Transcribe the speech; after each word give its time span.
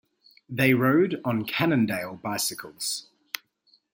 They 0.49 0.73
rode 0.73 1.21
on 1.23 1.45
Cannondale 1.45 2.15
bicycles. 2.23 3.05